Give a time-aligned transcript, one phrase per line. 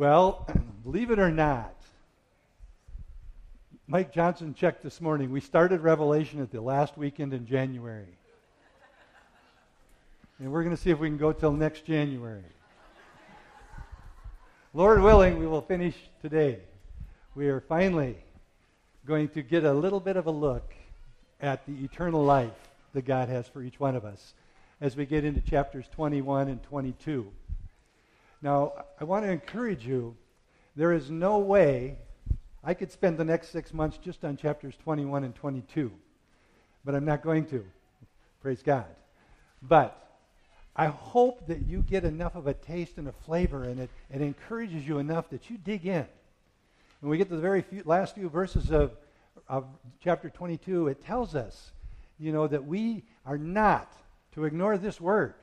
[0.00, 0.46] Well,
[0.82, 1.74] believe it or not,
[3.86, 5.30] Mike Johnson checked this morning.
[5.30, 8.16] We started Revelation at the last weekend in January.
[10.38, 12.46] And we're going to see if we can go till next January.
[14.72, 16.60] Lord willing, we will finish today.
[17.34, 18.16] We are finally
[19.04, 20.72] going to get a little bit of a look
[21.42, 24.32] at the eternal life that God has for each one of us
[24.80, 27.30] as we get into chapters 21 and 22.
[28.42, 30.16] Now, I want to encourage you
[30.76, 31.98] there is no way
[32.62, 35.90] I could spend the next six months just on chapters 21 and 22,
[36.84, 37.64] but I'm not going to.
[38.40, 38.86] Praise God.
[39.62, 39.96] But
[40.74, 44.22] I hope that you get enough of a taste and a flavor and it, it
[44.22, 46.06] encourages you enough that you dig in.
[47.00, 48.92] When we get to the very few, last few verses of,
[49.48, 49.64] of
[50.02, 51.72] chapter 22, it tells us,
[52.18, 53.92] you know, that we are not
[54.34, 55.34] to ignore this word.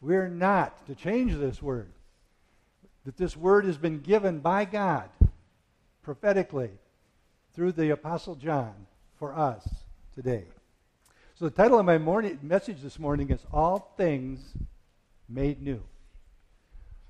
[0.00, 1.90] We're not to change this word.
[3.04, 5.10] That this word has been given by God
[6.02, 6.70] prophetically
[7.54, 8.74] through the Apostle John
[9.18, 9.66] for us
[10.14, 10.44] today.
[11.34, 14.40] So the title of my morning message this morning is All Things
[15.28, 15.82] Made New.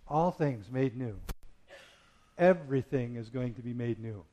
[0.08, 1.16] All things made new.
[2.36, 4.24] Everything is going to be made new.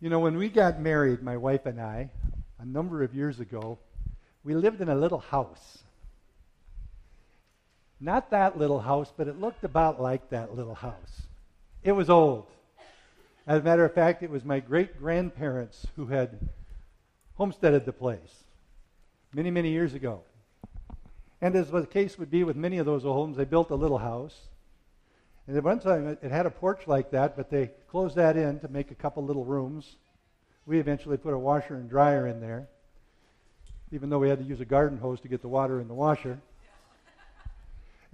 [0.00, 2.10] You know, when we got married, my wife and I,
[2.58, 3.78] a number of years ago,
[4.44, 5.83] we lived in a little house.
[8.04, 11.22] Not that little house, but it looked about like that little house.
[11.82, 12.46] It was old.
[13.46, 16.38] As a matter of fact, it was my great grandparents who had
[17.36, 18.44] homesteaded the place
[19.32, 20.20] many, many years ago.
[21.40, 23.74] And as the case would be with many of those old homes, they built a
[23.74, 24.38] little house.
[25.46, 28.60] And at one time, it had a porch like that, but they closed that in
[28.60, 29.96] to make a couple little rooms.
[30.66, 32.68] We eventually put a washer and dryer in there,
[33.92, 35.94] even though we had to use a garden hose to get the water in the
[35.94, 36.38] washer.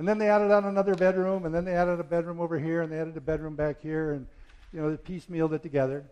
[0.01, 2.81] And then they added on another bedroom, and then they added a bedroom over here,
[2.81, 4.27] and they added a bedroom back here, and
[4.73, 6.07] you know, they piecemealed it together.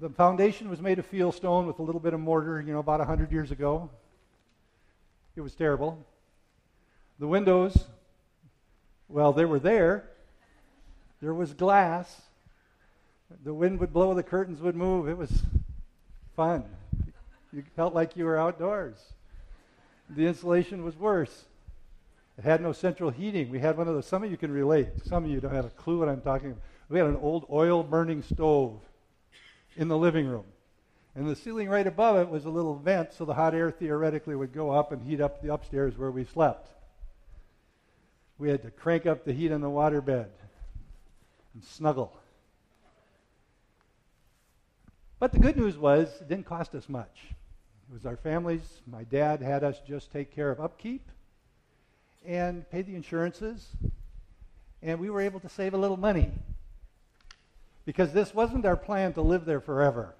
[0.00, 2.80] The foundation was made of field stone with a little bit of mortar, you know,
[2.80, 3.90] about 100 years ago.
[5.36, 6.04] It was terrible.
[7.20, 7.84] The windows,
[9.08, 10.10] well, they were there.
[11.22, 12.22] There was glass.
[13.44, 15.08] The wind would blow, the curtains would move.
[15.08, 15.44] It was
[16.34, 16.64] fun.
[17.52, 18.96] You felt like you were outdoors.
[20.10, 21.44] The insulation was worse.
[22.38, 23.50] It had no central heating.
[23.50, 24.06] We had one of those.
[24.06, 24.88] Some of you can relate.
[25.06, 26.62] Some of you don't have a clue what I'm talking about.
[26.88, 28.80] We had an old oil burning stove
[29.76, 30.44] in the living room.
[31.14, 34.36] And the ceiling right above it was a little vent so the hot air theoretically
[34.36, 36.68] would go up and heat up the upstairs where we slept.
[38.38, 40.28] We had to crank up the heat in the waterbed
[41.54, 42.12] and snuggle.
[45.18, 47.28] But the good news was it didn't cost us much.
[47.88, 48.82] It was our families.
[48.86, 51.08] My dad had us just take care of upkeep
[52.26, 53.68] and paid the insurances.
[54.82, 56.30] And we were able to save a little money
[57.84, 60.14] because this wasn't our plan to live there forever.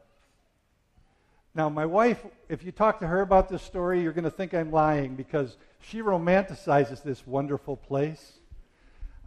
[1.55, 4.53] Now, my wife, if you talk to her about this story, you're going to think
[4.55, 8.39] I'm lying because she romanticizes this wonderful place.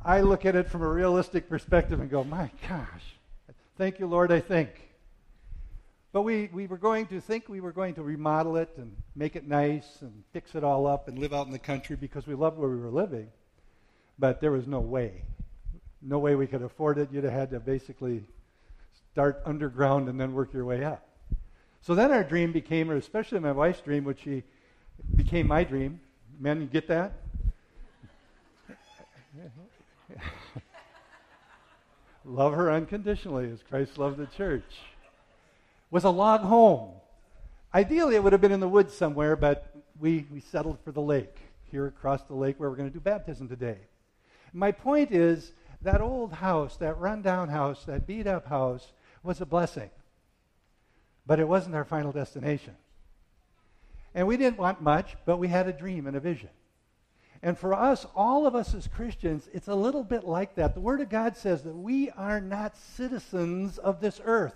[0.06, 3.16] I look at it from a realistic perspective and go, my gosh,
[3.78, 4.89] thank you, Lord, I think.
[6.12, 9.36] But we, we were going to think we were going to remodel it and make
[9.36, 12.34] it nice and fix it all up and live out in the country because we
[12.34, 13.28] loved where we were living.
[14.18, 15.24] But there was no way
[16.02, 17.10] no way we could afford it.
[17.12, 18.24] You'd have had to basically
[19.12, 21.06] start underground and then work your way up.
[21.82, 24.44] So then our dream became, or especially my wife's dream, which she
[25.16, 26.00] became my dream.
[26.40, 27.14] Men, you get that?
[32.26, 34.64] Love her unconditionally as Christ loved the church.
[35.92, 36.92] Was a log home.
[37.74, 41.02] Ideally, it would have been in the woods somewhere, but we, we settled for the
[41.02, 41.38] lake,
[41.72, 43.78] here across the lake where we're going to do baptism today.
[44.54, 45.52] My point is,
[45.82, 48.92] that old house, that rundown house, that beat up house
[49.24, 49.90] was a blessing.
[51.26, 52.76] But it wasn't our final destination.
[54.14, 56.50] And we didn't want much, but we had a dream and a vision.
[57.42, 60.74] And for us, all of us as Christians, it's a little bit like that.
[60.74, 64.56] The Word of God says that we are not citizens of this earth.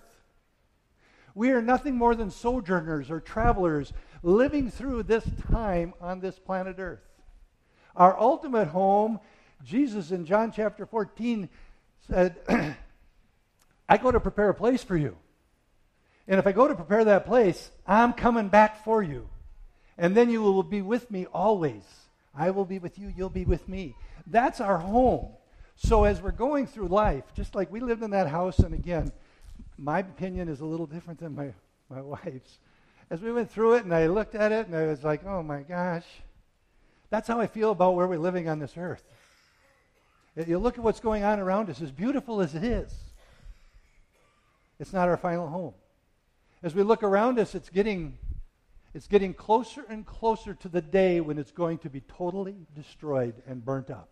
[1.36, 6.76] We are nothing more than sojourners or travelers living through this time on this planet
[6.80, 7.02] Earth.
[7.96, 9.20] Our ultimate home
[9.64, 11.50] Jesus in John chapter 14
[12.08, 12.38] said,
[13.90, 15.16] I go to prepare a place for you.
[16.28, 19.30] And if I go to prepare that place, I'm coming back for you.
[19.98, 21.84] And then you will be with me always.
[22.36, 23.96] I will be with you, you'll be with me.
[24.28, 25.30] That's our home.
[25.76, 29.12] So as we're going through life, just like we lived in that house, and again,
[29.78, 31.54] my opinion is a little different than my,
[31.90, 32.60] my wife's.
[33.10, 35.44] As we went through it and I looked at it and I was like, oh
[35.44, 36.06] my gosh,
[37.10, 39.04] that's how I feel about where we're living on this earth.
[40.36, 42.92] You look at what's going on around us, as beautiful as it is,
[44.80, 45.74] it's not our final home.
[46.64, 48.18] As we look around us, it's getting,
[48.94, 53.36] it's getting closer and closer to the day when it's going to be totally destroyed
[53.46, 54.10] and burnt up.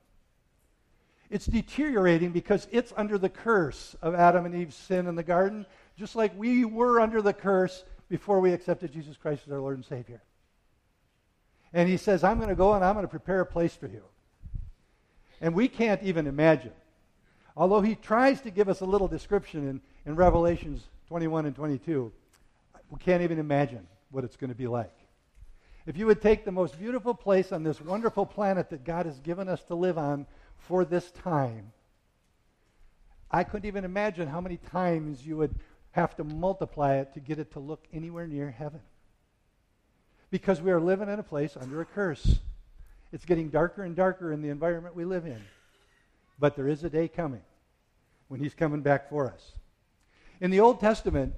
[1.32, 5.66] It's deteriorating because it's under the curse of Adam and Eve's sin in the garden,
[5.98, 9.78] just like we were under the curse before we accepted Jesus Christ as our Lord
[9.78, 10.22] and Savior.
[11.72, 13.88] And he says, I'm going to go and I'm going to prepare a place for
[13.88, 14.04] you.
[15.40, 16.74] And we can't even imagine.
[17.56, 22.12] Although he tries to give us a little description in, in Revelations 21 and 22,
[22.90, 24.94] we can't even imagine what it's going to be like.
[25.86, 29.20] If you would take the most beautiful place on this wonderful planet that God has
[29.20, 30.28] given us to live on
[30.68, 31.72] for this time,
[33.30, 35.56] I couldn't even imagine how many times you would
[35.92, 38.82] have to multiply it to get it to look anywhere near heaven.
[40.30, 42.40] Because we are living in a place under a curse.
[43.12, 45.42] It's getting darker and darker in the environment we live in.
[46.40, 47.42] But there is a day coming
[48.28, 49.52] when He's coming back for us.
[50.40, 51.36] In the Old Testament,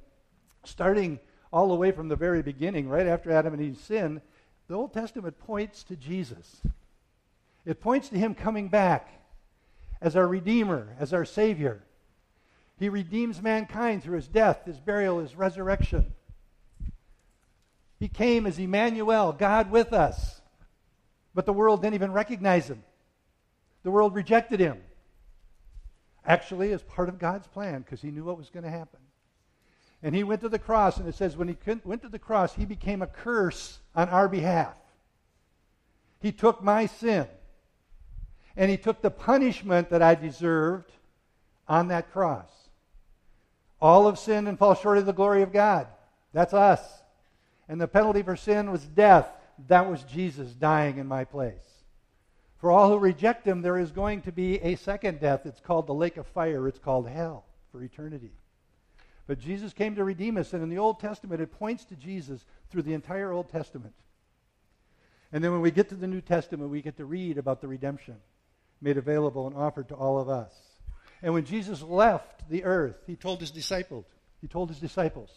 [0.63, 1.19] starting
[1.51, 4.21] all the way from the very beginning, right after Adam and Eve sinned,
[4.67, 6.61] the Old Testament points to Jesus.
[7.65, 9.09] It points to him coming back
[10.01, 11.83] as our Redeemer, as our Savior.
[12.77, 16.13] He redeems mankind through his death, his burial, his resurrection.
[17.99, 20.41] He came as Emmanuel, God with us.
[21.33, 22.83] But the world didn't even recognize him.
[23.83, 24.81] The world rejected him.
[26.25, 28.99] Actually, as part of God's plan, because he knew what was going to happen.
[30.01, 32.53] And he went to the cross, and it says when he went to the cross,
[32.55, 34.75] he became a curse on our behalf.
[36.19, 37.27] He took my sin,
[38.55, 40.91] and he took the punishment that I deserved
[41.67, 42.49] on that cross.
[43.81, 45.87] All have sinned and fall short of the glory of God.
[46.31, 46.81] That's us.
[47.67, 49.29] And the penalty for sin was death.
[49.67, 51.63] That was Jesus dying in my place.
[52.57, 55.45] For all who reject him, there is going to be a second death.
[55.45, 58.31] It's called the lake of fire, it's called hell for eternity.
[59.27, 62.45] But Jesus came to redeem us, and in the Old Testament, it points to Jesus
[62.69, 63.93] through the entire Old Testament.
[65.31, 67.67] And then when we get to the New Testament, we get to read about the
[67.67, 68.15] redemption
[68.83, 70.53] made available and offered to all of us.
[71.21, 74.05] And when Jesus left the earth, he told his disciples,
[74.41, 75.31] he told his disciples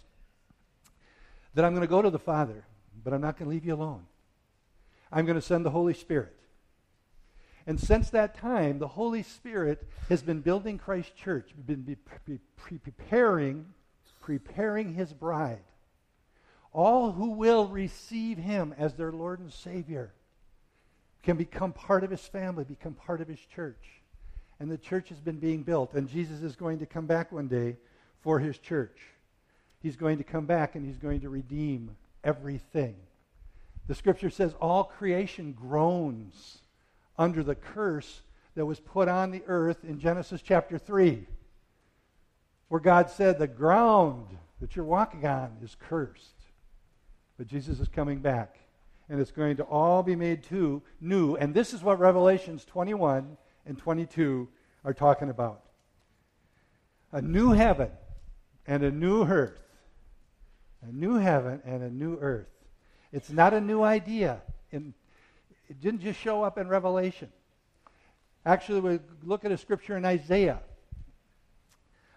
[1.55, 2.65] that I'm going to go to the Father,
[3.03, 4.05] but I'm not going to leave you alone.
[5.13, 6.35] I'm going to send the Holy Spirit.
[7.67, 11.97] And since that time, the Holy Spirit has been building Christ Church, been
[12.83, 13.67] preparing
[14.27, 15.63] preparing his bride.
[16.73, 20.13] All who will receive him as their Lord and Savior
[21.27, 24.01] can become part of his family, become part of his church.
[24.61, 27.49] And the church has been being built, and Jesus is going to come back one
[27.49, 27.77] day
[28.23, 28.97] for his church.
[29.83, 32.95] He's going to come back and he's going to redeem everything.
[33.89, 36.59] The scripture says all creation groans
[37.19, 38.21] under the curse
[38.55, 41.27] that was put on the earth in Genesis chapter 3
[42.69, 44.27] where God said, The ground
[44.61, 46.35] that you're walking on is cursed.
[47.37, 48.57] But Jesus is coming back,
[49.09, 51.37] and it's going to all be made too new.
[51.37, 54.49] And this is what Revelations 21 and 22
[54.85, 55.63] are talking about
[57.13, 57.91] a new heaven
[58.67, 59.61] and a new earth.
[60.83, 62.49] A new heaven and a new earth.
[63.13, 64.43] It's not a new idea.
[64.71, 64.83] it
[65.81, 67.31] didn't just show up in Revelation.
[68.45, 70.61] Actually, we look at a scripture in Isaiah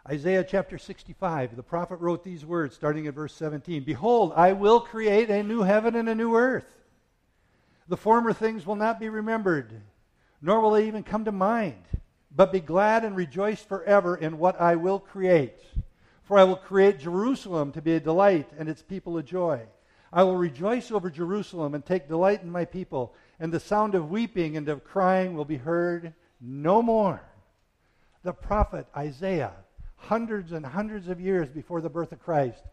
[0.09, 4.79] Isaiah chapter 65, the prophet wrote these words starting at verse 17 Behold, I will
[4.79, 6.78] create a new heaven and a new earth.
[7.89, 9.81] The former things will not be remembered,
[10.41, 11.83] nor will they even come to mind,
[12.33, 15.59] but be glad and rejoice forever in what I will create.
[16.23, 19.63] For I will create Jerusalem to be a delight and its people a joy.
[20.13, 24.09] I will rejoice over Jerusalem and take delight in my people, and the sound of
[24.09, 27.21] weeping and of crying will be heard no more.
[28.23, 29.53] The prophet Isaiah
[29.99, 32.63] hundreds and hundreds of years before the birth of Christ,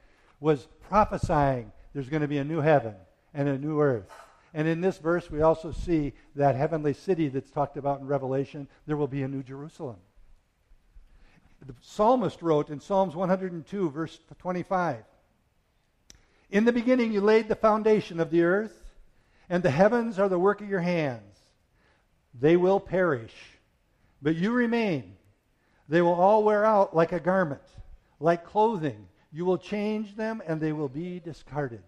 [0.41, 2.95] was prophesying there's going to be a new heaven
[3.35, 4.11] and a new earth.
[4.57, 8.69] And in this verse, we also see that heavenly city that's talked about in Revelation,
[8.87, 9.99] there will be a new Jerusalem.
[11.67, 15.05] The psalmist wrote in Psalms 102, verse 25
[16.51, 18.95] In the beginning, you laid the foundation of the earth,
[19.51, 21.37] and the heavens are the work of your hands.
[22.33, 23.35] They will perish,
[24.23, 25.19] but you remain
[25.87, 27.61] they will all wear out like a garment,
[28.21, 29.07] like clothing.
[29.31, 31.83] You will change them, and they will be discarded.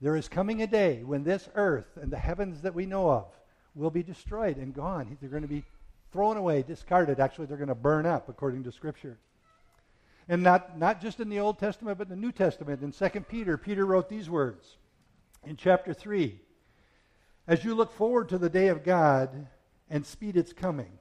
[0.00, 3.26] There is coming a day when this earth and the heavens that we know of
[3.74, 5.16] will be destroyed and gone.
[5.20, 5.64] They're going to be
[6.12, 7.18] thrown away, discarded.
[7.18, 9.18] Actually, they're going to burn up, according to Scripture.
[10.28, 12.82] And not, not just in the Old Testament, but in the New Testament.
[12.82, 14.76] In 2 Peter, Peter wrote these words
[15.44, 16.40] in chapter 3
[17.46, 19.48] As you look forward to the day of God
[19.90, 20.98] and speed its coming,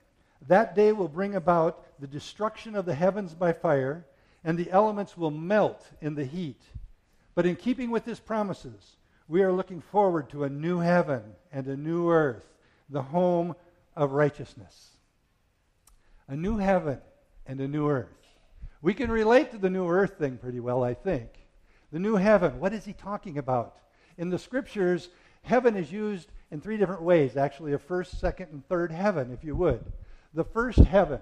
[0.48, 4.08] That day will bring about the destruction of the heavens by fire,
[4.44, 6.62] and the elements will melt in the heat.
[7.38, 8.96] But in keeping with his promises,
[9.28, 12.44] we are looking forward to a new heaven and a new earth,
[12.90, 13.54] the home
[13.96, 14.96] of righteousness.
[16.28, 16.98] A new heaven
[17.46, 18.08] and a new earth.
[18.82, 21.30] We can relate to the new earth thing pretty well, I think.
[21.92, 23.78] The new heaven, what is he talking about?
[24.18, 25.10] In the scriptures,
[25.44, 29.44] heaven is used in three different ways actually, a first, second, and third heaven, if
[29.44, 29.86] you would.
[30.34, 31.20] The first heaven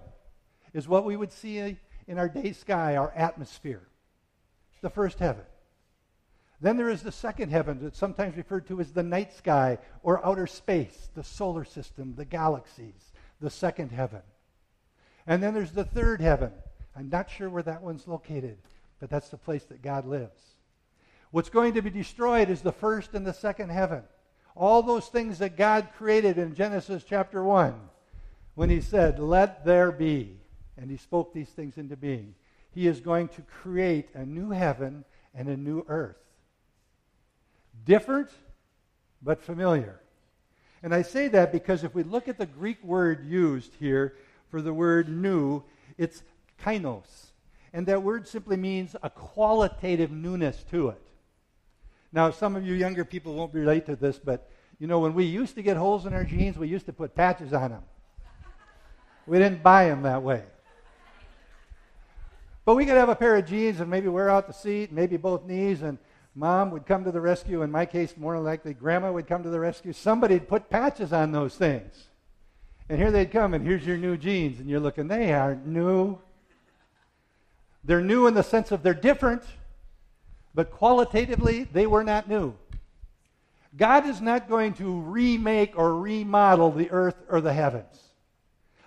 [0.73, 3.85] is what we would see in our day sky, our atmosphere.
[4.79, 5.43] The first heaven.
[6.61, 10.25] Then there is the second heaven, that's sometimes referred to as the night sky or
[10.25, 14.21] outer space, the solar system, the galaxies, the second heaven.
[15.27, 16.51] And then there's the third heaven.
[16.95, 18.57] I'm not sure where that one's located,
[18.99, 20.39] but that's the place that God lives.
[21.31, 24.03] What's going to be destroyed is the first and the second heaven.
[24.55, 27.75] All those things that God created in Genesis chapter 1
[28.53, 30.39] when he said, Let there be,
[30.77, 32.35] and he spoke these things into being.
[32.71, 36.15] He is going to create a new heaven and a new earth.
[37.83, 38.29] Different,
[39.21, 39.99] but familiar.
[40.81, 44.15] And I say that because if we look at the Greek word used here
[44.49, 45.63] for the word new,
[45.97, 46.23] it's
[46.63, 47.31] kainos.
[47.73, 51.01] And that word simply means a qualitative newness to it.
[52.13, 55.25] Now, some of you younger people won't relate to this, but you know, when we
[55.25, 57.83] used to get holes in our jeans, we used to put patches on them.
[59.25, 60.43] We didn't buy them that way.
[62.63, 65.17] But we could have a pair of jeans and maybe wear out the seat, maybe
[65.17, 65.97] both knees, and
[66.35, 67.61] mom would come to the rescue.
[67.61, 69.93] In my case, more likely, grandma would come to the rescue.
[69.93, 72.09] Somebody'd put patches on those things.
[72.89, 74.59] And here they'd come, and here's your new jeans.
[74.59, 76.19] And you're looking, they aren't new.
[77.83, 79.43] They're new in the sense of they're different,
[80.53, 82.55] but qualitatively, they were not new.
[83.77, 88.04] God is not going to remake or remodel the earth or the heavens.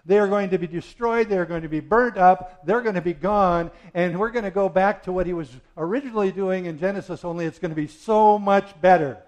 [0.08, 1.28] They are going to be destroyed.
[1.28, 2.64] They are going to be burnt up.
[2.64, 3.70] They're going to be gone.
[3.92, 7.44] And we're going to go back to what he was originally doing in Genesis, only
[7.44, 9.18] it's going to be so much better.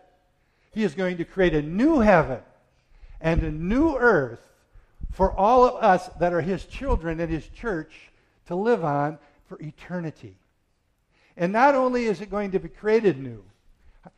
[0.72, 2.40] He is going to create a new heaven
[3.20, 4.40] and a new earth
[5.12, 8.10] for all of us that are his children and his church
[8.46, 9.18] to live on
[9.48, 10.34] for eternity.
[11.36, 13.44] And not only is it going to be created new,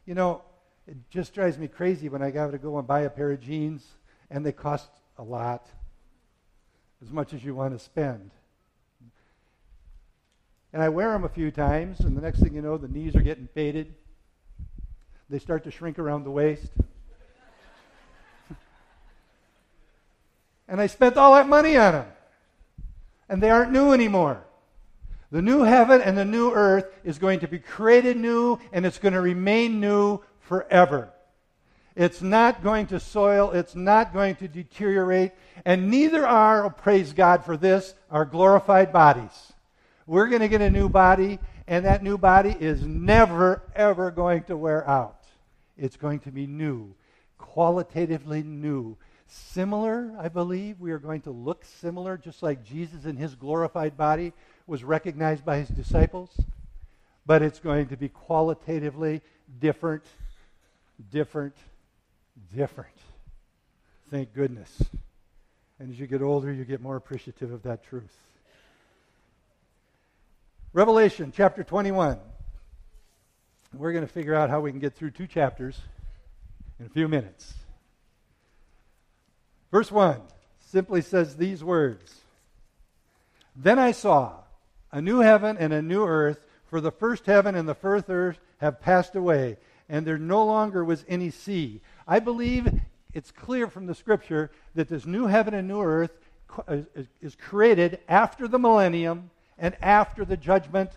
[0.06, 0.42] you know,
[0.86, 3.40] it just drives me crazy when I got to go and buy a pair of
[3.40, 3.84] jeans
[4.30, 4.88] and they cost
[5.18, 5.66] a lot
[7.02, 8.30] as much as you want to spend.
[10.72, 13.14] And I wear them a few times, and the next thing you know, the knees
[13.14, 13.94] are getting faded.
[15.28, 16.72] They start to shrink around the waist.
[20.68, 22.06] and I spent all that money on them.
[23.28, 24.44] And they aren't new anymore.
[25.30, 28.98] The new heaven and the new earth is going to be created new, and it's
[28.98, 31.11] going to remain new forever.
[31.94, 35.32] It's not going to soil, it's not going to deteriorate,
[35.64, 39.52] and neither are, oh, praise God for this, our glorified bodies.
[40.06, 44.44] We're going to get a new body, and that new body is never, ever going
[44.44, 45.22] to wear out.
[45.76, 46.94] It's going to be new,
[47.38, 48.96] qualitatively new.
[49.26, 50.80] Similar, I believe.
[50.80, 54.32] We are going to look similar, just like Jesus in his glorified body
[54.66, 56.30] was recognized by his disciples.
[57.24, 59.22] But it's going to be qualitatively
[59.60, 60.04] different,
[61.10, 61.54] different,
[62.54, 62.96] different.
[64.10, 64.82] Thank goodness.
[65.78, 68.14] And as you get older, you get more appreciative of that truth.
[70.72, 72.18] Revelation chapter 21.
[73.74, 75.78] We're going to figure out how we can get through two chapters
[76.78, 77.54] in a few minutes.
[79.70, 80.20] Verse 1
[80.60, 82.20] simply says these words
[83.56, 84.34] Then I saw
[84.90, 88.38] a new heaven and a new earth, for the first heaven and the first earth
[88.58, 89.56] have passed away,
[89.88, 91.80] and there no longer was any sea.
[92.06, 92.80] I believe
[93.12, 96.18] it's clear from the scripture that this new heaven and new earth
[96.66, 96.78] uh,
[97.20, 100.90] is created after the millennium and after the judgment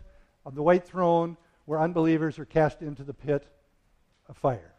[0.46, 3.48] of the white throne where unbelievers are cast into the pit
[4.28, 4.74] of fire.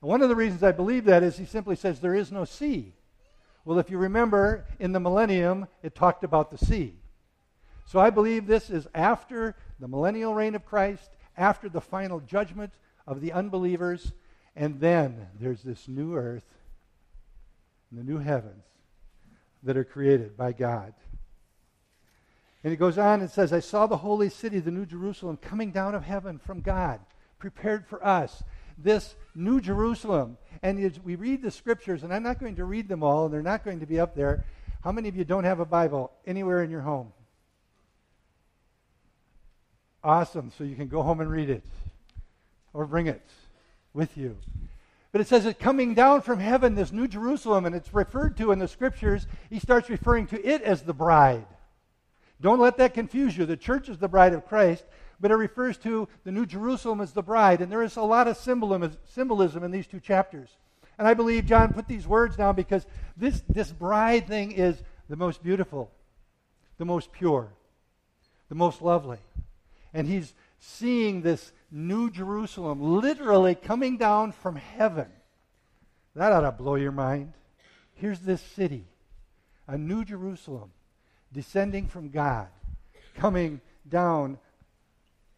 [0.00, 2.44] And one of the reasons I believe that is he simply says there is no
[2.44, 2.94] sea.
[3.64, 6.96] Well, if you remember, in the millennium, it talked about the sea.
[7.86, 12.74] So I believe this is after the millennial reign of Christ, after the final judgment
[13.06, 14.12] of the unbelievers,
[14.56, 16.44] and then there's this new earth
[17.90, 18.64] and the new heavens
[19.62, 20.94] that are created by God.
[22.62, 25.70] And it goes on and says, I saw the holy city, the new Jerusalem, coming
[25.70, 27.00] down of heaven from God,
[27.38, 28.42] prepared for us.
[28.78, 30.38] This new Jerusalem.
[30.62, 33.42] And we read the scriptures, and I'm not going to read them all, and they're
[33.42, 34.46] not going to be up there.
[34.82, 37.12] How many of you don't have a Bible anywhere in your home?
[40.02, 40.50] Awesome.
[40.56, 41.64] So you can go home and read it
[42.72, 43.22] or bring it
[43.94, 44.36] with you.
[45.12, 48.50] But it says that coming down from heaven, this new Jerusalem, and it's referred to
[48.50, 49.28] in the scriptures.
[49.48, 51.46] He starts referring to it as the bride.
[52.40, 53.46] Don't let that confuse you.
[53.46, 54.84] The church is the bride of Christ,
[55.20, 57.60] but it refers to the new Jerusalem as the bride.
[57.60, 60.50] And there is a lot of symbolism in these two chapters.
[60.98, 62.86] And I believe John put these words down because
[63.16, 65.92] this, this bride thing is the most beautiful,
[66.78, 67.52] the most pure,
[68.48, 69.18] the most lovely.
[69.92, 75.08] And he's seeing this new Jerusalem literally coming down from heaven.
[76.14, 77.32] That ought to blow your mind.
[77.94, 78.86] Here's this city,
[79.66, 80.70] a new Jerusalem,
[81.32, 82.46] descending from God,
[83.16, 84.38] coming down.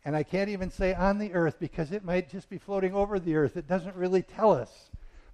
[0.05, 3.19] And I can't even say on the earth because it might just be floating over
[3.19, 3.57] the earth.
[3.57, 4.71] It doesn't really tell us.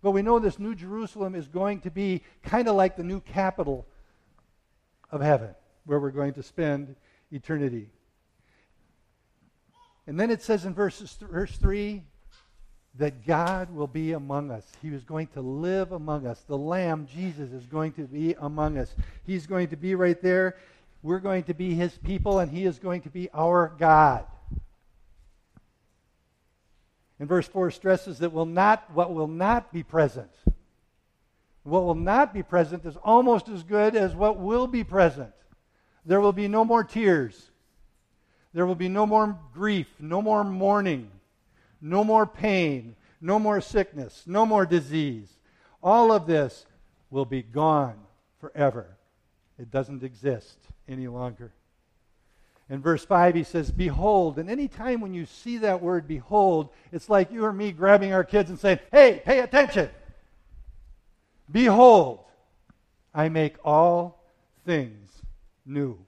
[0.03, 3.21] But we know this New Jerusalem is going to be kind of like the new
[3.21, 3.87] capital
[5.11, 5.55] of heaven,
[5.85, 6.95] where we're going to spend
[7.31, 7.91] eternity.
[10.07, 12.03] And then it says in verses, verse 3
[12.99, 14.67] that God will be among us.
[14.83, 16.43] He is going to live among us.
[16.47, 18.95] The Lamb, Jesus, is going to be among us.
[19.25, 20.57] He's going to be right there.
[21.03, 24.27] We're going to be his people, and he is going to be our God.
[27.19, 30.31] And verse 4 stresses that will not, what will not be present.
[31.63, 35.33] What will not be present is almost as good as what will be present.
[36.05, 37.52] There will be no more tears.
[38.53, 41.11] There will be no more grief, no more mourning,
[41.81, 45.29] no more pain, no more sickness, no more disease.
[45.83, 46.67] All of this
[47.11, 47.97] will be gone
[48.41, 48.97] forever.
[49.59, 51.53] It doesn't exist any longer.
[52.69, 54.39] In verse 5, he says, Behold.
[54.39, 58.13] And any time when you see that word behold, it's like you or me grabbing
[58.13, 59.91] our kids and saying, Hey, pay attention.
[61.51, 62.21] Behold,
[63.15, 64.25] I make all
[64.65, 65.11] things
[65.67, 65.99] new.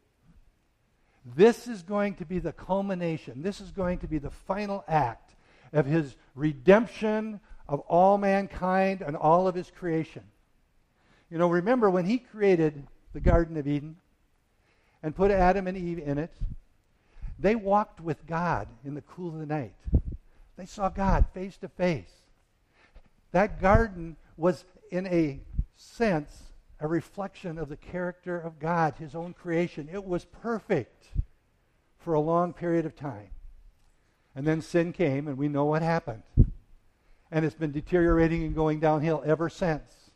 [1.24, 3.42] This is going to be the culmination.
[3.42, 5.34] This is going to be the final act
[5.72, 10.22] of his redemption of all mankind and all of his creation.
[11.30, 13.96] You know, remember when he created the Garden of Eden
[15.02, 16.32] and put Adam and Eve in it,
[17.38, 19.74] they walked with God in the cool of the night.
[20.56, 22.12] They saw God face to face.
[23.32, 25.40] That garden was, in a
[25.74, 26.53] sense,
[26.84, 29.88] a reflection of the character of God, his own creation.
[29.90, 31.06] It was perfect
[31.96, 33.30] for a long period of time.
[34.36, 36.24] And then sin came, and we know what happened.
[37.30, 40.10] And it's been deteriorating and going downhill ever since.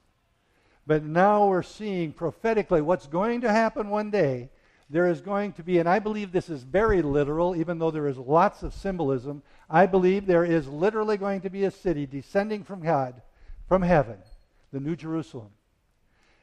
[0.87, 4.51] But now we're seeing prophetically what's going to happen one day.
[4.91, 8.09] There is going to be, and I believe this is very literal, even though there
[8.09, 9.43] is lots of symbolism.
[9.71, 13.23] I believe there is literally going to be a city descending from God,
[13.69, 14.19] from heaven,
[14.71, 15.49] the New Jerusalem.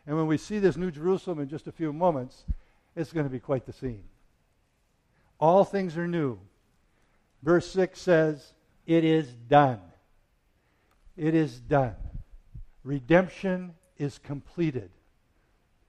[0.07, 2.45] And when we see this New Jerusalem in just a few moments,
[2.95, 4.03] it's going to be quite the scene.
[5.39, 6.39] All things are new.
[7.43, 8.53] Verse 6 says,
[8.85, 9.81] It is done.
[11.17, 11.95] It is done.
[12.83, 14.89] Redemption is completed.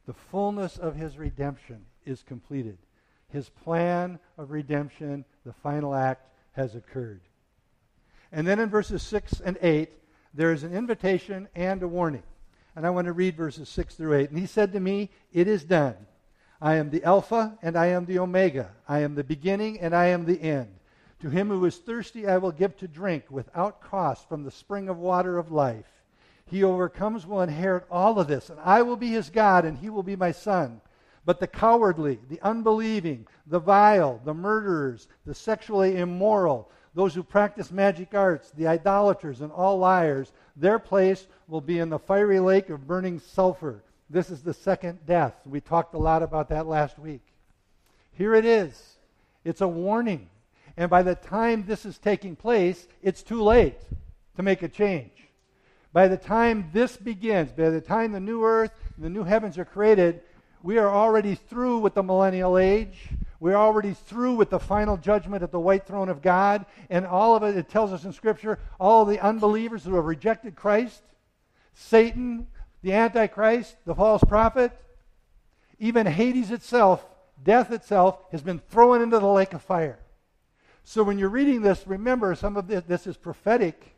[0.07, 2.79] The fullness of his redemption is completed.
[3.29, 7.20] His plan of redemption, the final act, has occurred.
[8.33, 9.90] And then in verses 6 and 8,
[10.33, 12.22] there is an invitation and a warning.
[12.76, 14.30] And I want to read verses 6 through 8.
[14.30, 15.96] And he said to me, It is done.
[16.60, 18.70] I am the Alpha and I am the Omega.
[18.88, 20.68] I am the beginning and I am the end.
[21.20, 24.88] To him who is thirsty, I will give to drink without cost from the spring
[24.88, 25.86] of water of life.
[26.44, 29.90] He overcomes will inherit all of this, and I will be his God, and he
[29.90, 30.80] will be my son.
[31.24, 37.70] But the cowardly, the unbelieving, the vile, the murderers, the sexually immoral, those who practice
[37.70, 42.70] magic arts, the idolaters, and all liars, their place will be in the fiery lake
[42.70, 43.82] of burning sulfur.
[44.09, 45.35] This is the second death.
[45.44, 47.20] We talked a lot about that last week.
[48.12, 48.94] Here it is.
[49.44, 50.30] It's a warning.
[50.78, 53.78] And by the time this is taking place, it's too late
[54.37, 55.12] to make a change.
[55.92, 59.59] By the time this begins, by the time the new earth and the new heavens
[59.59, 60.22] are created,
[60.62, 63.11] we are already through with the millennial age.
[63.38, 66.64] We're already through with the final judgment at the white throne of God.
[66.88, 70.57] And all of it, it tells us in Scripture, all the unbelievers who have rejected
[70.57, 71.03] Christ,
[71.75, 72.46] Satan,
[72.83, 74.72] the Antichrist, the false prophet,
[75.79, 77.07] even Hades itself,
[77.42, 79.99] death itself, has been thrown into the lake of fire.
[80.83, 83.96] So when you're reading this, remember some of this, this is prophetic.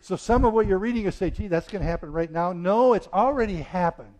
[0.00, 2.52] So some of what you're reading, you say, gee, that's going to happen right now.
[2.52, 4.14] No, it's already happened.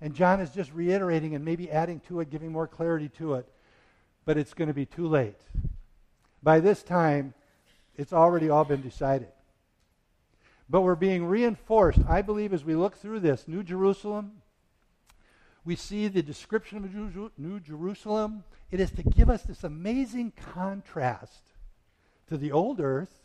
[0.00, 3.48] And John is just reiterating and maybe adding to it, giving more clarity to it
[4.24, 5.40] but it's going to be too late.
[6.42, 7.34] By this time,
[7.96, 9.28] it's already all been decided.
[10.68, 13.46] But we're being reinforced, I believe, as we look through this.
[13.46, 14.42] New Jerusalem,
[15.64, 18.44] we see the description of New Jerusalem.
[18.70, 21.42] It is to give us this amazing contrast
[22.28, 23.20] to the old earth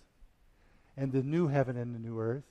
[0.98, 2.44] and the new heaven and the new earth.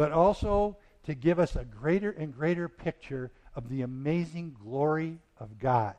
[0.00, 5.58] but also to give us a greater and greater picture of the amazing glory of
[5.58, 5.94] God.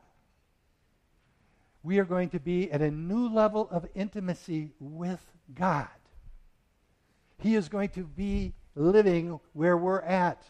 [1.84, 5.22] We are going to be at a new level of intimacy with
[5.54, 5.88] God.
[7.39, 10.44] He is going to be living where we're at.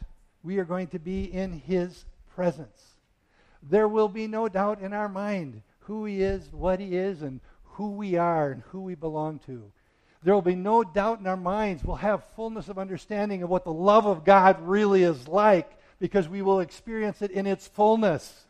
[0.43, 2.95] We are going to be in His presence.
[3.63, 7.39] There will be no doubt in our mind who He is, what He is, and
[7.63, 9.71] who we are and who we belong to.
[10.23, 11.83] There will be no doubt in our minds.
[11.83, 16.27] We'll have fullness of understanding of what the love of God really is like because
[16.27, 18.45] we will experience it in its fullness.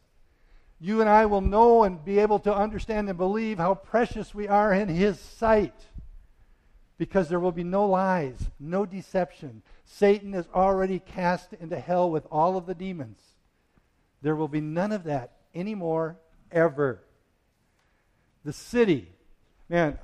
[0.83, 4.47] You and I will know and be able to understand and believe how precious we
[4.47, 5.75] are in His sight
[6.97, 9.61] because there will be no lies, no deception.
[9.85, 13.19] Satan is already cast into hell with all of the demons.
[14.23, 16.17] There will be none of that anymore,
[16.51, 17.03] ever.
[18.43, 19.07] The city,
[19.69, 19.99] man,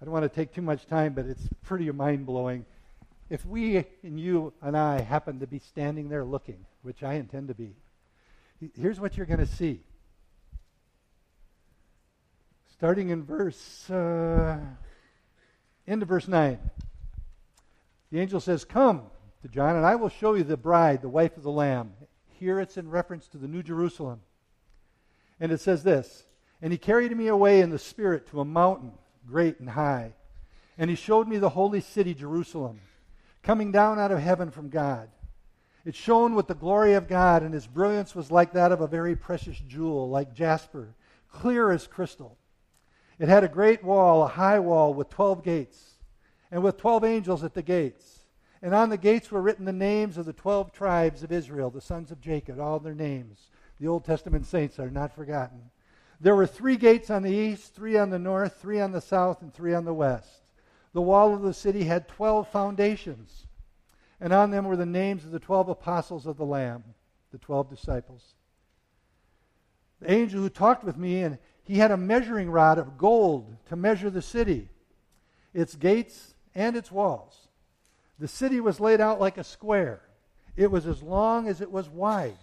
[0.00, 2.64] I don't want to take too much time, but it's pretty mind blowing.
[3.28, 7.48] If we and you and I happen to be standing there looking, which I intend
[7.48, 7.74] to be,
[8.74, 9.80] here's what you're going to see.
[12.72, 14.58] Starting in verse, uh,
[15.86, 16.58] end of verse 9.
[18.10, 19.02] The angel says, Come
[19.42, 21.92] to John, and I will show you the bride, the wife of the Lamb.
[22.38, 24.20] Here it's in reference to the New Jerusalem.
[25.40, 26.24] And it says this
[26.60, 28.92] And he carried me away in the Spirit to a mountain,
[29.26, 30.14] great and high.
[30.78, 32.80] And he showed me the holy city, Jerusalem,
[33.42, 35.08] coming down out of heaven from God.
[35.86, 38.88] It shone with the glory of God, and its brilliance was like that of a
[38.88, 40.96] very precious jewel, like jasper,
[41.30, 42.36] clear as crystal.
[43.20, 45.98] It had a great wall, a high wall with twelve gates,
[46.50, 48.24] and with twelve angels at the gates.
[48.60, 51.80] And on the gates were written the names of the twelve tribes of Israel, the
[51.80, 53.46] sons of Jacob, all their names.
[53.78, 55.70] The Old Testament saints are not forgotten.
[56.20, 59.40] There were three gates on the east, three on the north, three on the south,
[59.40, 60.50] and three on the west.
[60.94, 63.45] The wall of the city had twelve foundations,
[64.20, 66.84] and on them were the names of the twelve apostles of the Lamb,
[67.32, 68.34] the twelve disciples.
[70.00, 73.76] The angel who talked with me, and he had a measuring rod of gold to
[73.76, 74.68] measure the city,
[75.52, 77.48] its gates and its walls.
[78.18, 80.02] The city was laid out like a square.
[80.56, 82.38] It was as long as it was wide.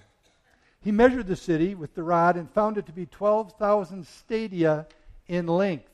[0.81, 4.85] He measured the city with the rod and found it to be 12,000 stadia
[5.27, 5.89] in length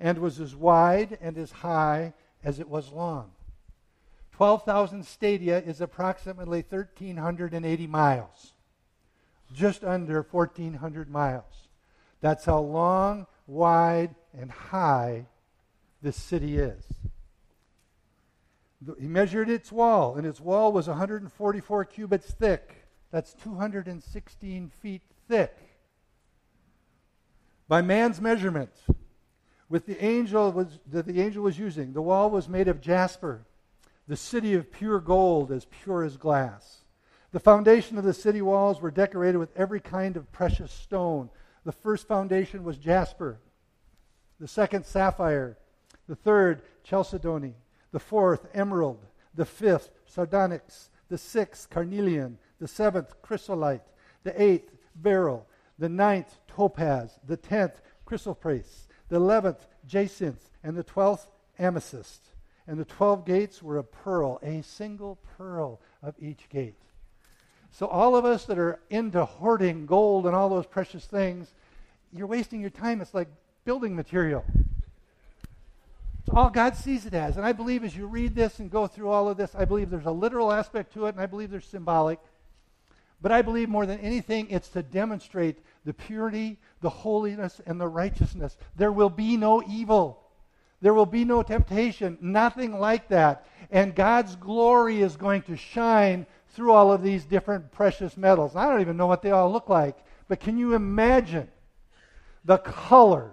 [0.00, 3.32] and was as wide and as high as it was long.
[4.36, 8.52] 12,000 stadia is approximately 1,380 miles,
[9.54, 11.68] just under 1,400 miles.
[12.20, 15.24] That's how long, wide, and high
[16.02, 16.84] this city is.
[19.00, 22.84] He measured its wall, and its wall was 144 cubits thick.
[23.10, 25.56] That's 216 feet thick.
[27.68, 28.72] By man's measurement,
[29.70, 33.46] with the angel was, that the angel was using, the wall was made of jasper,
[34.08, 36.84] the city of pure gold, as pure as glass.
[37.32, 41.28] The foundation of the city walls were decorated with every kind of precious stone.
[41.64, 43.40] The first foundation was jasper,
[44.38, 45.58] the second, sapphire,
[46.08, 47.54] the third, chalcedony,
[47.90, 53.86] the fourth, emerald, the fifth, sardonyx, the sixth, carnelian, the seventh, chrysolite,
[54.22, 55.46] the eighth, beryl,
[55.78, 62.30] the ninth, topaz, the tenth, chrysoprase, the eleventh, jacinth, and the twelfth, amethyst.
[62.68, 66.74] And the twelve gates were a pearl, a single pearl of each gate.
[67.70, 71.52] So, all of us that are into hoarding gold and all those precious things,
[72.12, 73.00] you're wasting your time.
[73.00, 73.28] It's like
[73.64, 74.44] building material.
[76.20, 77.36] It's all God sees it as.
[77.36, 79.90] And I believe as you read this and go through all of this, I believe
[79.90, 82.18] there's a literal aspect to it, and I believe there's symbolic.
[83.20, 87.88] But I believe more than anything, it's to demonstrate the purity, the holiness, and the
[87.88, 88.56] righteousness.
[88.74, 90.22] There will be no evil.
[90.80, 93.46] There will be no temptation, nothing like that.
[93.70, 98.56] And God's glory is going to shine through all of these different precious metals.
[98.56, 99.96] I don't even know what they all look like,
[100.28, 101.48] but can you imagine
[102.44, 103.30] the colors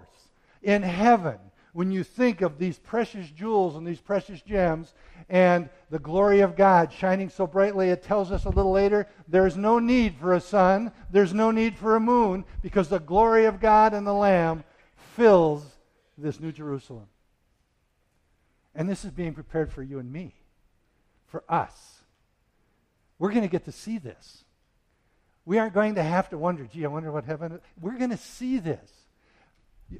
[0.62, 1.38] in heaven
[1.72, 4.94] when you think of these precious jewels and these precious gems
[5.28, 9.56] and the glory of God shining so brightly, it tells us a little later there's
[9.56, 13.60] no need for a sun, there's no need for a moon, because the glory of
[13.60, 14.62] God and the Lamb
[15.16, 15.64] fills
[16.16, 17.06] this New Jerusalem.
[18.74, 20.34] And this is being prepared for you and me,
[21.26, 22.00] for us.
[23.18, 24.44] We're going to get to see this.
[25.44, 27.60] We aren't going to have to wonder, gee, I wonder what heaven is.
[27.80, 28.90] We're going to see this.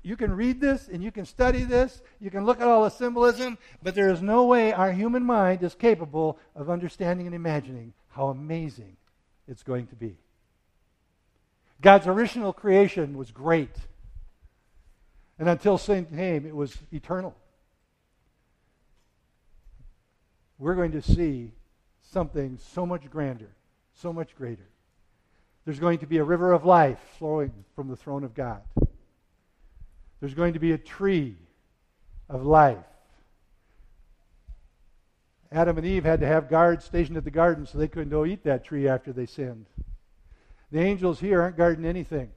[0.03, 2.91] You can read this and you can study this, you can look at all the
[2.91, 7.93] symbolism, but there is no way our human mind is capable of understanding and imagining
[8.09, 8.97] how amazing
[9.47, 10.17] it's going to be.
[11.81, 13.77] God's original creation was great.
[15.39, 17.37] And until sin came, it was eternal.
[20.59, 21.53] We're going to see
[22.03, 23.51] something so much grander,
[23.95, 24.69] so much greater.
[25.65, 28.61] There's going to be a river of life flowing from the throne of God.
[30.21, 31.37] There's going to be a tree
[32.29, 32.79] of life.
[35.51, 38.25] Adam and Eve had to have guards stationed at the garden so they couldn't go
[38.25, 39.67] eat that tree after they sinned.
[40.73, 42.31] The angels here aren't guarding anything.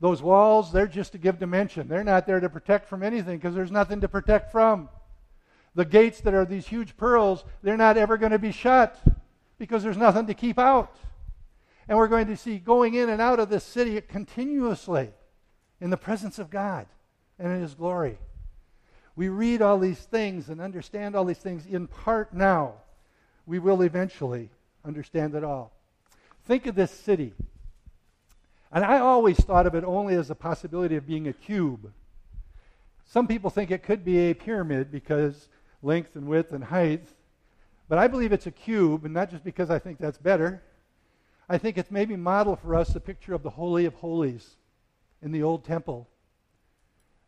[0.00, 1.88] Those walls, they're just to give dimension.
[1.88, 4.88] They're not there to protect from anything because there's nothing to protect from.
[5.74, 9.00] The gates that are these huge pearls, they're not ever going to be shut
[9.58, 10.96] because there's nothing to keep out.
[11.88, 15.10] And we're going to see going in and out of this city continuously
[15.80, 16.86] in the presence of God
[17.38, 18.18] and in His glory.
[19.16, 22.74] We read all these things and understand all these things in part now.
[23.46, 24.50] We will eventually
[24.84, 25.72] understand it all.
[26.44, 27.32] Think of this city.
[28.70, 31.92] And I always thought of it only as a possibility of being a cube.
[33.06, 35.48] Some people think it could be a pyramid because
[35.82, 37.06] length and width and height.
[37.88, 40.62] But I believe it's a cube, and not just because I think that's better.
[41.48, 44.56] I think it's maybe model for us a picture of the Holy of Holies
[45.22, 46.08] in the old temple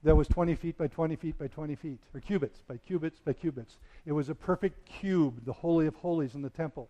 [0.02, 3.32] that was 20 feet by 20 feet by 20 feet, or cubits by cubits by
[3.32, 3.76] cubits.
[4.06, 6.88] It was a perfect cube, the Holy of Holies in the temple.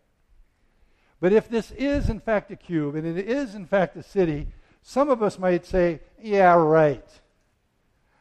[1.20, 4.48] But if this is in fact a cube, and it is in fact a city,
[4.82, 7.06] some of us might say, yeah, right.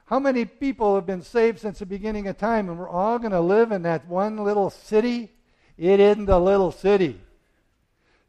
[0.10, 3.32] How many people have been saved since the beginning of time, and we're all going
[3.32, 5.32] to live in that one little city?
[5.78, 7.22] It isn't a little city.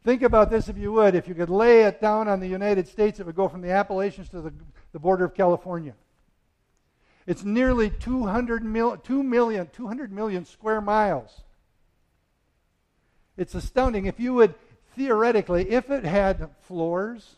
[0.03, 1.15] Think about this if you would.
[1.15, 3.71] If you could lay it down on the United States, it would go from the
[3.71, 4.53] Appalachians to the,
[4.91, 5.95] the border of California.
[7.25, 11.41] It's nearly 200 mil, 2 million, 200 million square miles.
[13.37, 14.05] It's astounding.
[14.05, 14.53] If you would,
[14.95, 17.37] theoretically, if it had floors,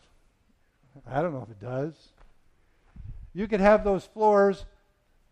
[1.10, 1.94] I don't know if it does,
[3.34, 4.64] you could have those floors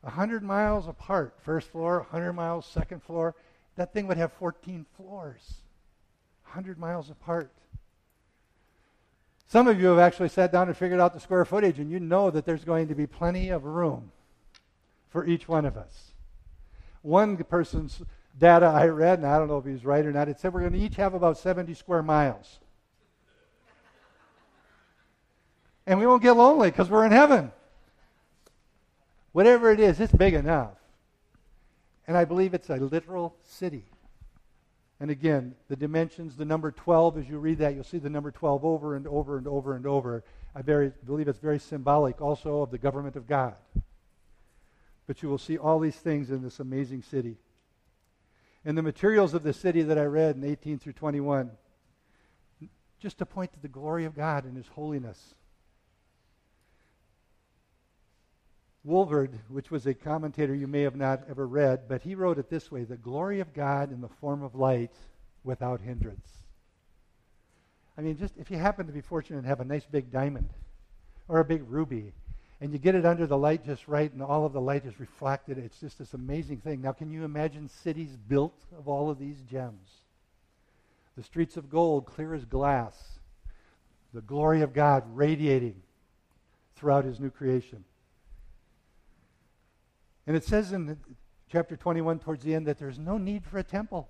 [0.03, 1.35] 100 miles apart.
[1.43, 3.35] First floor, 100 miles, second floor.
[3.77, 5.55] That thing would have 14 floors,
[6.45, 7.53] 100 miles apart.
[9.47, 12.01] Some of you have actually sat down and figured out the square footage, and you
[12.01, 14.11] know that there's going to be plenty of room
[15.09, 16.13] for each one of us.
[17.03, 18.03] One person's
[18.39, 20.61] data I read, and I don't know if he's right or not, it said we're
[20.61, 22.61] going to each have about 70 square miles.
[25.87, 27.53] And we won't get lonely because we're in heaven.
[29.33, 30.77] Whatever it is, it's big enough.
[32.07, 33.85] And I believe it's a literal city.
[35.01, 38.31] And again, the dimensions, the number 12, as you read that, you'll see the number
[38.31, 40.23] 12 over and over and over and over.
[40.55, 43.55] I very, believe it's very symbolic also of the government of God.
[45.07, 47.37] But you will see all these things in this amazing city.
[48.65, 51.51] And the materials of the city that I read in 18 through 21,
[53.01, 55.35] just to point to the glory of God and His holiness.
[58.87, 62.51] Walvoord, which was a commentator you may have not ever read, but he wrote it
[62.51, 64.95] this way The glory of God in the form of light
[65.45, 66.29] without hindrance.
[67.97, 70.51] I mean, just if you happen to be fortunate and have a nice big diamond
[71.29, 72.13] or a big ruby,
[72.61, 74.99] and you get it under the light just right, and all of the light is
[74.99, 76.81] reflected, it's just this amazing thing.
[76.81, 79.91] Now, can you imagine cities built of all of these gems?
[81.17, 83.21] The streets of gold, clear as glass,
[84.15, 85.83] the glory of God radiating
[86.77, 87.85] throughout his new creation.
[90.27, 90.97] And it says in
[91.51, 94.09] chapter 21 towards the end that there's no need for a temple.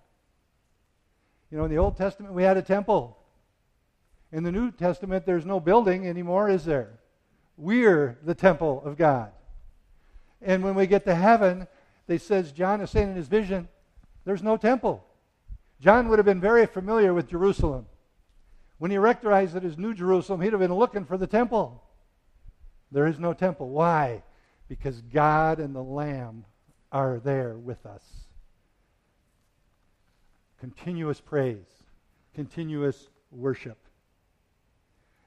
[1.50, 3.18] You know, in the Old Testament, we had a temple.
[4.30, 7.00] In the New Testament, there's no building anymore, is there?
[7.56, 9.32] We're the temple of God.
[10.40, 11.66] And when we get to heaven,
[12.06, 13.68] they says John is saying in his vision,
[14.24, 15.04] there's no temple.
[15.80, 17.86] John would have been very familiar with Jerusalem.
[18.78, 21.82] When he rectorized it as New Jerusalem, he'd have been looking for the temple.
[22.90, 23.68] There is no temple.
[23.68, 24.22] Why?
[24.72, 26.46] Because God and the Lamb
[26.90, 28.02] are there with us.
[30.60, 31.66] Continuous praise,
[32.34, 33.76] continuous worship.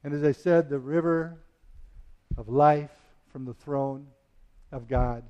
[0.04, 1.38] And as I said, the river
[2.36, 2.90] of life
[3.32, 4.08] from the throne
[4.72, 5.22] of God.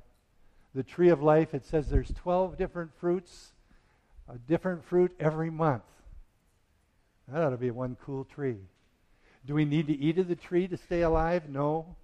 [0.74, 3.52] The tree of life, it says there's 12 different fruits,
[4.30, 5.84] a different fruit every month.
[7.28, 8.60] That ought to be one cool tree.
[9.44, 11.50] Do we need to eat of the tree to stay alive?
[11.50, 11.96] No.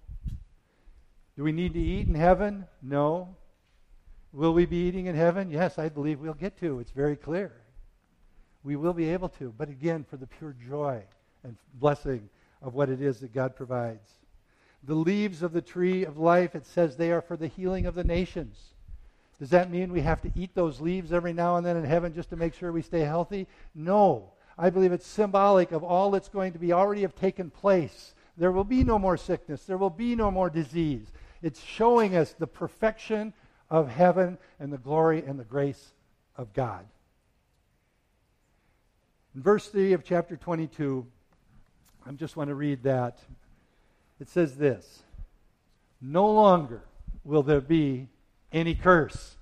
[1.35, 2.65] Do we need to eat in heaven?
[2.81, 3.35] No.
[4.31, 5.49] Will we be eating in heaven?
[5.49, 6.79] Yes, I believe we'll get to.
[6.79, 7.51] It's very clear.
[8.63, 11.03] We will be able to, but again, for the pure joy
[11.43, 12.29] and blessing
[12.61, 14.09] of what it is that God provides.
[14.83, 17.95] The leaves of the tree of life, it says they are for the healing of
[17.95, 18.57] the nations.
[19.39, 22.13] Does that mean we have to eat those leaves every now and then in heaven
[22.13, 23.47] just to make sure we stay healthy?
[23.75, 24.31] No.
[24.57, 28.13] I believe it's symbolic of all that's going to be already have taken place.
[28.37, 29.63] There will be no more sickness.
[29.63, 31.07] There will be no more disease.
[31.43, 33.33] It's showing us the perfection
[33.69, 35.93] of heaven and the glory and the grace
[36.35, 36.85] of God.
[39.35, 41.05] In verse 3 of chapter 22,
[42.05, 43.19] I just want to read that.
[44.19, 45.03] It says this
[46.01, 46.81] No longer
[47.23, 48.07] will there be
[48.51, 49.35] any curse.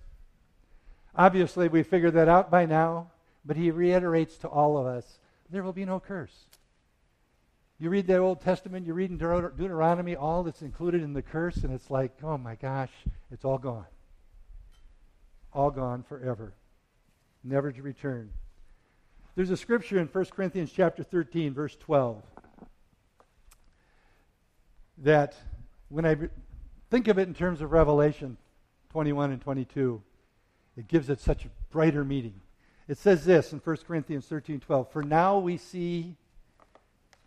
[1.15, 3.11] Obviously, we figured that out by now,
[3.45, 5.19] but he reiterates to all of us
[5.51, 6.45] there will be no curse.
[7.81, 11.57] You read the Old Testament, you read in Deuteronomy all that's included in the curse,
[11.63, 12.91] and it's like, oh my gosh,
[13.31, 13.87] it's all gone.
[15.51, 16.53] All gone forever.
[17.43, 18.29] Never to return.
[19.33, 22.21] There's a scripture in 1 Corinthians chapter 13, verse 12,
[24.99, 25.33] that
[25.89, 26.17] when I
[26.91, 28.37] think of it in terms of Revelation
[28.91, 30.03] 21 and 22,
[30.77, 32.41] it gives it such a brighter meaning.
[32.87, 36.15] It says this in 1 Corinthians 13, 12, For now we see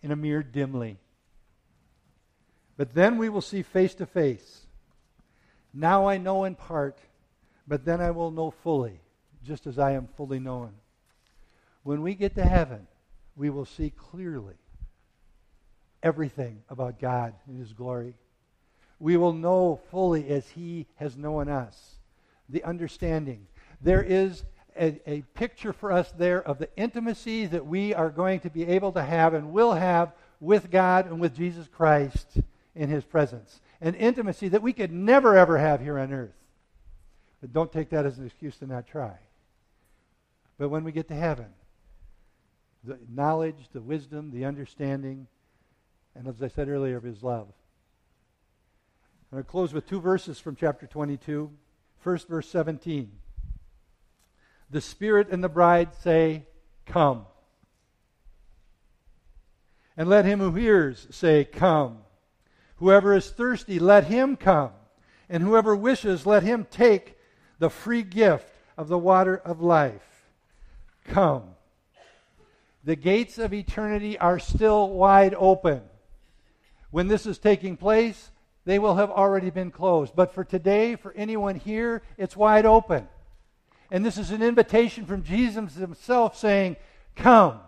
[0.05, 0.99] in a mirror dimly.
[2.77, 4.67] But then we will see face to face.
[5.73, 6.99] Now I know in part,
[7.67, 9.01] but then I will know fully,
[9.43, 10.75] just as I am fully known.
[11.85, 12.87] When we get to heaven,
[13.35, 14.57] we will see clearly
[16.03, 18.15] everything about God and His glory.
[19.01, 21.97] We will know fully as He has known us.
[22.51, 23.47] The understanding.
[23.81, 24.45] There is
[24.77, 28.67] a, a, picture for us there of the intimacy that we are going to be
[28.67, 32.39] able to have and will have with God and with Jesus Christ
[32.75, 33.61] in His presence.
[33.81, 36.35] An intimacy that we could never, ever have here on earth.
[37.41, 39.13] But don't take that as an excuse to not try.
[40.59, 41.49] But when we get to heaven,
[42.83, 45.27] the knowledge, the wisdom, the understanding,
[46.15, 47.49] and as I said earlier, of His love.
[49.31, 51.51] I'm going to close with two verses from chapter 22.
[52.01, 53.11] First, verse 17
[54.75, 56.43] the Spirit and the bride say,
[56.85, 57.27] Come.
[59.97, 61.99] And let him who hears say, Come.
[62.79, 64.73] Whoever is thirsty, let him come.
[65.29, 67.17] And whoever wishes, let him take
[67.61, 70.27] the free gift of the water of life.
[71.05, 71.45] Come.
[72.83, 75.83] The gates of eternity are still wide open.
[76.91, 78.33] When this is taking place,
[78.65, 80.17] they will have already been closed.
[80.17, 83.07] But for today, for anyone here, it's wide open.
[83.95, 86.75] And this is an invitation from Jesus himself saying,
[87.15, 87.61] Come.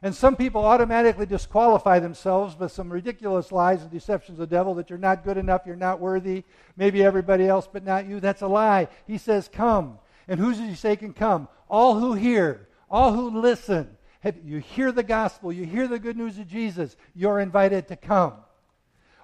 [0.00, 4.74] And some people automatically disqualify themselves with some ridiculous lies and deceptions of the devil
[4.76, 6.44] that you're not good enough, you're not worthy,
[6.78, 8.20] maybe everybody else but not you.
[8.20, 8.88] That's a lie.
[9.06, 9.98] He says, Come.
[10.28, 11.48] And who does he say can come?
[11.68, 13.98] All who hear, all who listen.
[14.42, 18.32] You hear the gospel, you hear the good news of Jesus, you're invited to come.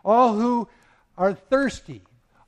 [0.05, 0.69] All who
[1.17, 2.03] are thirsty,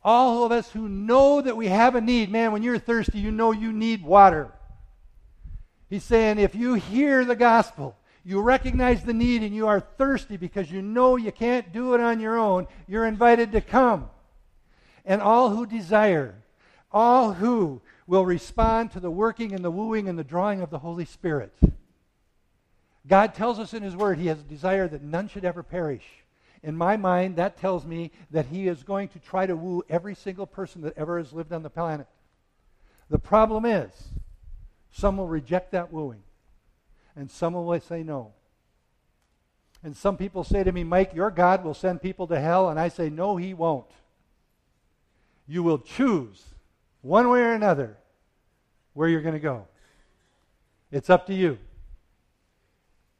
[0.04, 3.30] all of us who know that we have a need, man, when you're thirsty, you
[3.30, 4.52] know you need water.
[5.88, 10.36] He's saying if you hear the gospel, you recognize the need, and you are thirsty
[10.36, 14.10] because you know you can't do it on your own, you're invited to come.
[15.06, 16.34] And all who desire,
[16.92, 20.78] all who will respond to the working and the wooing and the drawing of the
[20.78, 21.54] Holy Spirit.
[23.06, 26.04] God tells us in His Word He has a desire that none should ever perish
[26.64, 30.14] in my mind, that tells me that he is going to try to woo every
[30.14, 32.06] single person that ever has lived on the planet.
[33.10, 33.90] The problem is,
[34.90, 36.22] some will reject that wooing,
[37.14, 38.32] and some will say no.
[39.82, 42.70] And some people say to me, Mike, your God will send people to hell.
[42.70, 43.90] And I say, no, he won't.
[45.46, 46.42] You will choose,
[47.02, 47.98] one way or another,
[48.94, 49.68] where you're going to go.
[50.90, 51.58] It's up to you.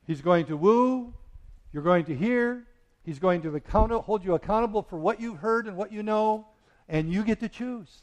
[0.06, 1.12] He's going to woo,
[1.72, 2.64] you're going to hear,
[3.04, 6.46] He's going to account- hold you accountable for what you've heard and what you know,
[6.88, 8.02] and you get to choose.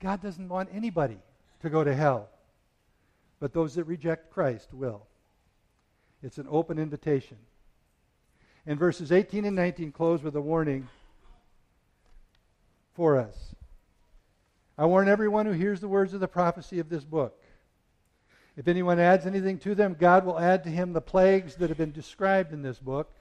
[0.00, 1.18] God doesn't want anybody
[1.60, 2.28] to go to hell,
[3.40, 5.06] but those that reject Christ will.
[6.22, 7.36] It's an open invitation.
[8.66, 10.88] And verses 18 and 19 close with a warning
[12.94, 13.54] for us.
[14.78, 17.38] I warn everyone who hears the words of the prophecy of this book.
[18.56, 21.78] If anyone adds anything to them, God will add to him the plagues that have
[21.78, 23.12] been described in this book.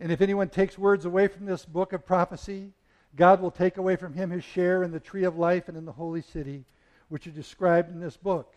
[0.00, 2.72] And if anyone takes words away from this book of prophecy,
[3.16, 5.84] God will take away from him his share in the tree of life and in
[5.84, 6.64] the holy city,
[7.08, 8.54] which are described in this book.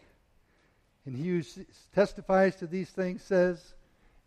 [1.05, 1.43] And he who
[1.93, 3.75] testifies to these things says,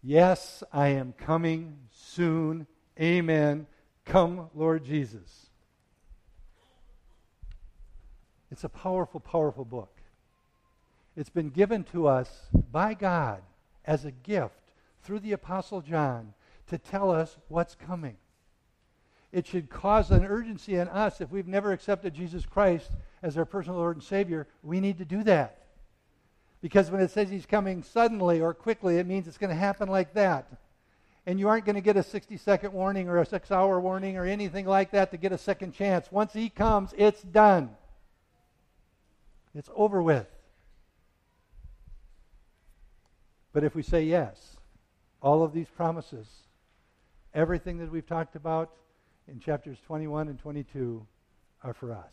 [0.03, 2.67] Yes, I am coming soon.
[2.99, 3.67] Amen.
[4.07, 5.47] Come, Lord Jesus.
[8.51, 9.95] It's a powerful, powerful book.
[11.17, 12.31] It's been given to us
[12.73, 13.43] by God
[13.85, 14.55] as a gift
[15.03, 16.33] through the Apostle John
[16.71, 18.17] to tell us what's coming.
[19.33, 22.91] It should cause an urgency in us if we've never accepted Jesus Christ
[23.23, 24.49] as our personal Lord and Savior.
[24.63, 25.67] We need to do that.
[26.61, 29.89] Because when it says He's coming suddenly or quickly, it means it's going to happen
[29.89, 30.47] like that.
[31.27, 34.17] And you aren't going to get a 60 second warning or a six hour warning
[34.17, 36.11] or anything like that to get a second chance.
[36.11, 37.71] Once He comes, it's done,
[39.55, 40.27] it's over with.
[43.53, 44.57] But if we say yes,
[45.23, 46.27] all of these promises,
[47.35, 48.71] everything that we've talked about
[49.29, 51.07] in chapters 21 and 22
[51.63, 52.13] are for us.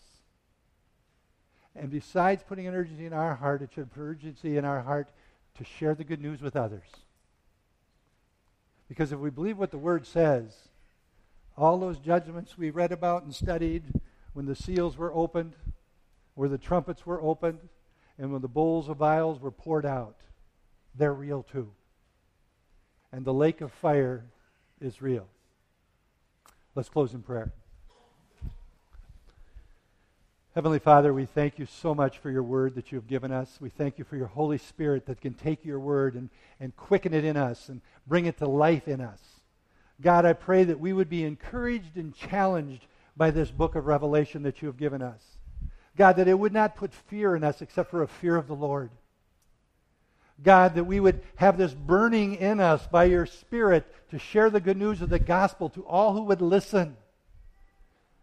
[1.75, 5.09] And besides putting an urgency in our heart, it should put urgency in our heart
[5.57, 6.87] to share the good news with others.
[8.87, 10.69] Because if we believe what the Word says,
[11.57, 13.83] all those judgments we read about and studied
[14.33, 15.55] when the seals were opened,
[16.35, 17.59] where the trumpets were opened,
[18.17, 20.17] and when the bowls of vials were poured out,
[20.95, 21.71] they're real too.
[23.11, 24.25] And the lake of fire
[24.81, 25.27] is real.
[26.75, 27.51] Let's close in prayer.
[30.53, 33.59] Heavenly Father, we thank you so much for your word that you have given us.
[33.61, 37.13] We thank you for your Holy Spirit that can take your word and, and quicken
[37.13, 39.21] it in us and bring it to life in us.
[40.01, 44.43] God, I pray that we would be encouraged and challenged by this book of Revelation
[44.43, 45.21] that you have given us.
[45.95, 48.55] God, that it would not put fear in us except for a fear of the
[48.55, 48.89] Lord.
[50.43, 54.59] God, that we would have this burning in us by your Spirit to share the
[54.59, 56.95] good news of the gospel to all who would listen,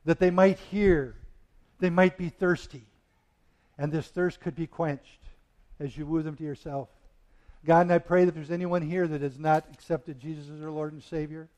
[0.04, 1.16] that they might hear
[1.80, 2.86] they might be thirsty.
[3.76, 5.20] And this thirst could be quenched
[5.80, 6.88] as you woo them to yourself.
[7.66, 10.70] God, and I pray that there's anyone here that has not accepted Jesus as their
[10.70, 11.48] Lord and Savior,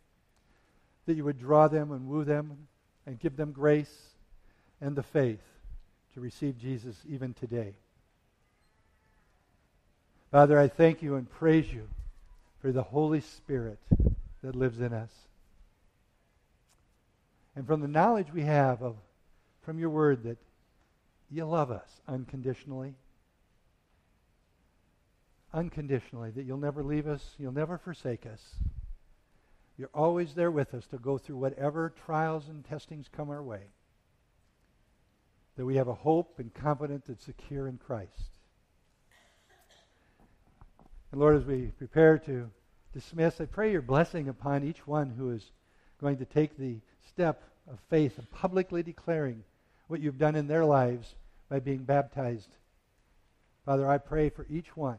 [1.06, 2.66] that you would draw them and woo them
[3.06, 3.94] and give them grace
[4.80, 5.42] and the faith
[6.14, 7.74] to receive Jesus even today.
[10.36, 11.88] Father, I thank you and praise you
[12.60, 13.78] for the Holy Spirit
[14.42, 15.10] that lives in us.
[17.54, 18.96] And from the knowledge we have of
[19.62, 20.36] from your word that
[21.30, 22.96] you love us unconditionally.
[25.54, 28.42] Unconditionally, that you'll never leave us, you'll never forsake us.
[29.78, 33.62] You're always there with us to go through whatever trials and testings come our way.
[35.56, 38.35] That we have a hope and confidence that's secure in Christ.
[41.10, 42.50] And Lord, as we prepare to
[42.92, 45.52] dismiss, I pray your blessing upon each one who is
[46.00, 49.42] going to take the step of faith of publicly declaring
[49.88, 51.14] what you've done in their lives
[51.48, 52.48] by being baptized.
[53.64, 54.98] Father, I pray for each one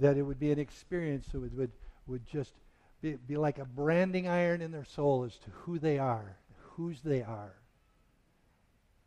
[0.00, 1.72] that it would be an experience that would, would,
[2.06, 2.52] would just
[3.00, 6.36] be, be like a branding iron in their soul as to who they are,
[6.74, 7.54] whose they are,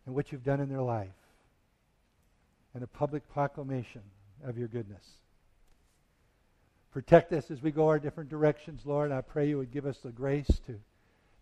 [0.05, 1.09] and what you've done in their life,
[2.73, 4.01] and a public proclamation
[4.43, 5.03] of your goodness.
[6.91, 9.11] Protect us as we go our different directions, Lord.
[9.11, 10.79] I pray you would give us the grace to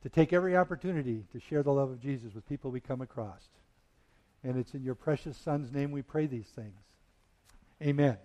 [0.03, 3.41] to take every opportunity to share the love of Jesus with people we come across.
[4.43, 6.79] And it's in your precious Son's name we pray these things.
[7.81, 8.17] Amen.